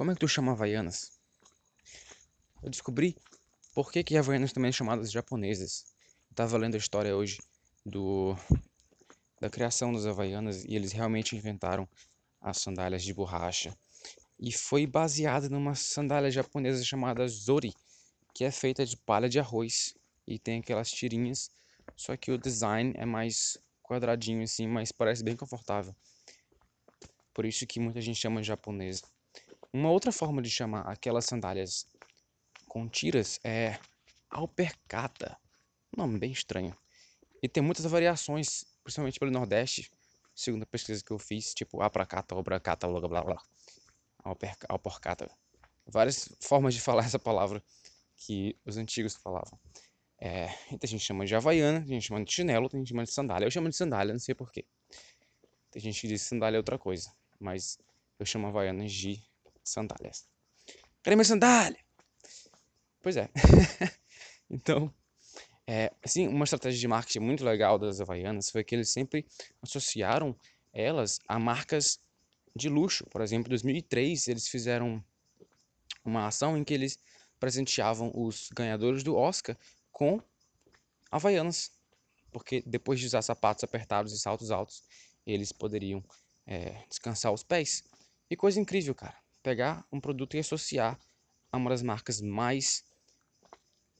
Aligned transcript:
Como 0.00 0.12
é 0.12 0.14
que 0.14 0.20
tu 0.20 0.28
chama 0.28 0.52
Havaianas? 0.52 1.12
Eu 2.62 2.70
descobri 2.70 3.14
por 3.74 3.92
que, 3.92 4.02
que 4.02 4.16
Havaianas 4.16 4.50
também 4.50 4.72
são 4.72 4.78
chamadas 4.78 5.12
japonesas. 5.12 5.84
Eu 6.30 6.34
tava 6.34 6.56
lendo 6.56 6.74
a 6.74 6.78
história 6.78 7.14
hoje 7.14 7.38
do 7.84 8.34
da 9.38 9.50
criação 9.50 9.92
das 9.92 10.06
Havaianas 10.06 10.64
e 10.64 10.74
eles 10.74 10.92
realmente 10.92 11.36
inventaram 11.36 11.86
as 12.40 12.56
sandálias 12.56 13.02
de 13.02 13.12
borracha. 13.12 13.76
E 14.38 14.50
foi 14.50 14.86
baseada 14.86 15.50
numa 15.50 15.74
sandália 15.74 16.30
japonesa 16.30 16.82
chamada 16.82 17.28
Zori, 17.28 17.74
que 18.34 18.42
é 18.42 18.50
feita 18.50 18.86
de 18.86 18.96
palha 18.96 19.28
de 19.28 19.38
arroz 19.38 19.94
e 20.26 20.38
tem 20.38 20.60
aquelas 20.60 20.90
tirinhas, 20.90 21.50
só 21.94 22.16
que 22.16 22.32
o 22.32 22.38
design 22.38 22.94
é 22.96 23.04
mais 23.04 23.58
quadradinho 23.82 24.44
assim, 24.44 24.66
mas 24.66 24.92
parece 24.92 25.22
bem 25.22 25.36
confortável. 25.36 25.94
Por 27.34 27.44
isso 27.44 27.66
que 27.66 27.78
muita 27.78 28.00
gente 28.00 28.18
chama 28.18 28.40
de 28.40 28.46
japonesa. 28.46 29.02
Uma 29.72 29.90
outra 29.90 30.10
forma 30.10 30.42
de 30.42 30.50
chamar 30.50 30.82
aquelas 30.82 31.26
sandálias 31.26 31.86
com 32.66 32.88
tiras 32.88 33.38
é 33.44 33.78
alpercata. 34.28 35.38
Um 35.96 36.02
nome 36.02 36.18
bem 36.18 36.32
estranho. 36.32 36.76
E 37.40 37.48
tem 37.48 37.62
muitas 37.62 37.84
variações, 37.84 38.64
principalmente 38.82 39.18
pelo 39.20 39.30
Nordeste, 39.30 39.88
segundo 40.34 40.64
a 40.64 40.66
pesquisa 40.66 41.04
que 41.04 41.12
eu 41.12 41.18
fiz, 41.18 41.54
tipo 41.54 41.80
apracata, 41.82 42.34
obracata, 42.34 42.88
blá 42.88 43.00
blá 43.00 43.22
blá. 43.22 43.42
Alpercata. 44.68 45.30
Várias 45.86 46.28
formas 46.40 46.74
de 46.74 46.80
falar 46.82 47.04
essa 47.04 47.18
palavra 47.18 47.62
que 48.16 48.56
os 48.66 48.76
antigos 48.76 49.14
falavam. 49.14 49.58
É, 50.20 50.46
então 50.66 50.80
a 50.82 50.86
gente 50.86 51.04
chama 51.04 51.24
de 51.24 51.34
havaiana, 51.34 51.78
a 51.78 51.86
gente 51.86 52.08
chama 52.08 52.22
de 52.24 52.32
chinelo, 52.32 52.68
a 52.72 52.76
gente 52.76 52.88
chama 52.88 53.04
de 53.04 53.12
sandália. 53.12 53.46
Eu 53.46 53.50
chamo 53.50 53.68
de 53.68 53.76
sandália, 53.76 54.12
não 54.12 54.20
sei 54.20 54.34
porquê. 54.34 54.66
Tem 55.70 55.80
gente 55.80 56.00
que 56.00 56.08
diz 56.08 56.22
sandália 56.22 56.56
é 56.56 56.58
outra 56.58 56.78
coisa, 56.78 57.14
mas 57.38 57.78
eu 58.18 58.26
chamo 58.26 58.48
havaianas 58.48 58.92
de 58.92 59.22
sandálias. 59.64 60.26
Cadê 61.02 61.16
minha 61.16 61.24
sandália? 61.24 61.78
Pois 63.02 63.16
é. 63.16 63.30
então, 64.50 64.92
é, 65.66 65.92
assim, 66.04 66.28
uma 66.28 66.44
estratégia 66.44 66.78
de 66.78 66.88
marketing 66.88 67.20
muito 67.20 67.44
legal 67.44 67.78
das 67.78 68.00
Havaianas 68.00 68.50
foi 68.50 68.62
que 68.62 68.74
eles 68.74 68.90
sempre 68.90 69.26
associaram 69.62 70.36
elas 70.72 71.18
a 71.26 71.38
marcas 71.38 71.98
de 72.54 72.68
luxo. 72.68 73.06
Por 73.06 73.22
exemplo, 73.22 73.48
em 73.48 73.50
2003 73.50 74.28
eles 74.28 74.48
fizeram 74.48 75.02
uma 76.04 76.26
ação 76.26 76.56
em 76.58 76.64
que 76.64 76.74
eles 76.74 76.98
presenteavam 77.38 78.12
os 78.14 78.50
ganhadores 78.50 79.02
do 79.02 79.16
Oscar 79.16 79.56
com 79.90 80.20
Havaianas. 81.10 81.70
Porque 82.32 82.62
depois 82.66 83.00
de 83.00 83.06
usar 83.06 83.22
sapatos 83.22 83.64
apertados 83.64 84.12
e 84.12 84.18
saltos 84.18 84.50
altos, 84.50 84.82
eles 85.26 85.50
poderiam 85.50 86.04
é, 86.46 86.84
descansar 86.88 87.32
os 87.32 87.42
pés. 87.42 87.82
E 88.28 88.36
coisa 88.36 88.60
incrível, 88.60 88.94
cara 88.94 89.19
pegar 89.42 89.86
um 89.92 90.00
produto 90.00 90.36
e 90.36 90.40
associar 90.40 90.98
a 91.50 91.56
uma 91.56 91.70
das 91.70 91.82
marcas 91.82 92.20
mais 92.20 92.84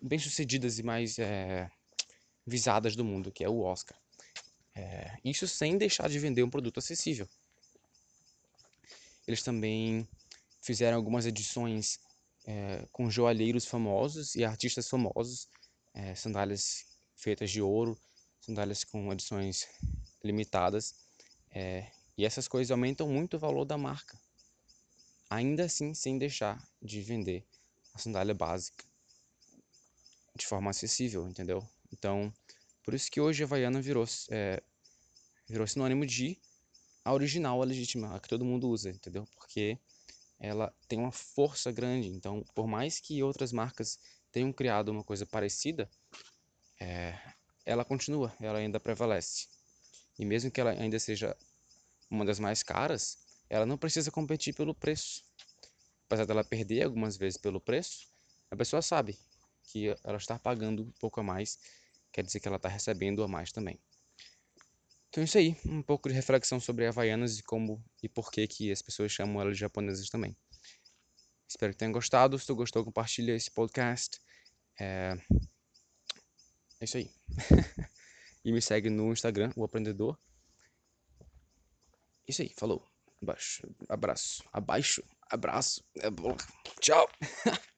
bem 0.00 0.18
sucedidas 0.18 0.78
e 0.78 0.82
mais 0.82 1.18
é, 1.18 1.70
visadas 2.46 2.96
do 2.96 3.04
mundo, 3.04 3.32
que 3.32 3.44
é 3.44 3.48
o 3.48 3.60
Oscar. 3.60 3.98
É, 4.74 5.18
isso 5.24 5.48
sem 5.48 5.78
deixar 5.78 6.08
de 6.08 6.18
vender 6.18 6.42
um 6.42 6.50
produto 6.50 6.78
acessível. 6.78 7.28
Eles 9.26 9.42
também 9.42 10.06
fizeram 10.60 10.96
algumas 10.96 11.26
edições 11.26 11.98
é, 12.46 12.86
com 12.92 13.10
joalheiros 13.10 13.64
famosos 13.64 14.34
e 14.34 14.44
artistas 14.44 14.88
famosos, 14.88 15.48
é, 15.94 16.14
sandálias 16.14 16.84
feitas 17.14 17.50
de 17.50 17.62
ouro, 17.62 17.98
sandálias 18.40 18.84
com 18.84 19.12
edições 19.12 19.66
limitadas. 20.22 20.94
E 22.18 22.24
essas 22.26 22.46
coisas 22.46 22.70
aumentam 22.70 23.08
muito 23.08 23.36
o 23.36 23.40
valor 23.40 23.64
da 23.64 23.78
marca 23.78 24.18
ainda 25.36 25.64
assim 25.64 25.94
sem 25.94 26.18
deixar 26.18 26.62
de 26.80 27.00
vender 27.02 27.44
a 27.94 27.98
sandália 27.98 28.34
básica 28.34 28.84
de 30.34 30.46
forma 30.46 30.70
acessível, 30.70 31.26
entendeu? 31.28 31.66
Então, 31.92 32.32
por 32.82 32.94
isso 32.94 33.10
que 33.10 33.20
hoje 33.20 33.42
a 33.42 33.46
Havaiana 33.46 33.80
virou, 33.80 34.04
é, 34.30 34.62
virou 35.48 35.66
sinônimo 35.66 36.04
de 36.04 36.38
a 37.04 37.12
original, 37.12 37.62
a 37.62 37.64
legítima, 37.64 38.14
a 38.14 38.20
que 38.20 38.28
todo 38.28 38.44
mundo 38.44 38.68
usa, 38.68 38.90
entendeu? 38.90 39.26
Porque 39.36 39.78
ela 40.38 40.74
tem 40.88 40.98
uma 40.98 41.12
força 41.12 41.70
grande, 41.70 42.08
então, 42.08 42.44
por 42.54 42.66
mais 42.66 43.00
que 43.00 43.22
outras 43.22 43.52
marcas 43.52 43.98
tenham 44.30 44.52
criado 44.52 44.90
uma 44.90 45.04
coisa 45.04 45.24
parecida, 45.24 45.88
é, 46.80 47.18
ela 47.64 47.84
continua, 47.84 48.34
ela 48.40 48.58
ainda 48.58 48.78
prevalece. 48.78 49.48
E 50.18 50.24
mesmo 50.24 50.50
que 50.50 50.60
ela 50.60 50.70
ainda 50.70 50.98
seja 50.98 51.36
uma 52.10 52.24
das 52.24 52.38
mais 52.38 52.62
caras, 52.62 53.25
ela 53.48 53.66
não 53.66 53.78
precisa 53.78 54.10
competir 54.10 54.54
pelo 54.54 54.74
preço. 54.74 55.22
Apesar 56.06 56.24
dela 56.24 56.44
perder 56.44 56.82
algumas 56.82 57.16
vezes 57.16 57.36
pelo 57.38 57.60
preço, 57.60 58.06
a 58.50 58.56
pessoa 58.56 58.80
sabe 58.80 59.18
que 59.64 59.88
ela 60.04 60.16
está 60.16 60.38
pagando 60.38 60.84
um 60.84 60.92
pouco 61.00 61.20
a 61.20 61.22
mais, 61.22 61.58
quer 62.12 62.22
dizer 62.22 62.40
que 62.40 62.48
ela 62.48 62.56
está 62.56 62.68
recebendo 62.68 63.22
a 63.22 63.28
mais 63.28 63.50
também. 63.50 63.78
Então 65.08 65.24
isso 65.24 65.38
aí, 65.38 65.56
um 65.64 65.82
pouco 65.82 66.08
de 66.08 66.14
reflexão 66.14 66.60
sobre 66.60 66.86
Havaianas 66.86 67.38
e 67.38 67.42
como 67.42 67.82
e 68.02 68.08
por 68.08 68.30
que, 68.30 68.46
que 68.46 68.70
as 68.70 68.82
pessoas 68.82 69.10
chamam 69.10 69.40
elas 69.40 69.54
de 69.54 69.60
japonesas 69.60 70.08
também. 70.08 70.36
Espero 71.48 71.72
que 71.72 71.78
tenham 71.78 71.92
gostado. 71.92 72.38
Se 72.38 72.46
tu 72.46 72.54
gostou, 72.54 72.84
compartilha 72.84 73.34
esse 73.34 73.50
podcast. 73.50 74.20
É, 74.78 75.16
é 76.80 76.84
isso 76.84 76.96
aí. 76.96 77.10
e 78.44 78.52
me 78.52 78.60
segue 78.60 78.90
no 78.90 79.12
Instagram, 79.12 79.52
o 79.56 79.64
Aprendedor. 79.64 80.18
Isso 82.28 82.42
aí, 82.42 82.52
falou. 82.56 82.95
Abaixo, 83.22 83.66
abraço, 83.88 84.44
abaixo, 84.52 85.02
abraço, 85.30 85.82
é 85.96 86.10
tchau. 86.80 87.08